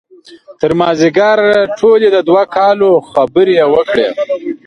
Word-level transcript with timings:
تر 0.59 0.71
مازدیګر 0.79 1.39
ټولې 1.79 2.07
د 2.15 2.17
دوه 2.27 2.43
کالو 2.55 2.91
خبرې 3.11 3.53
یې 3.59 3.65
وکړې. 3.73 4.07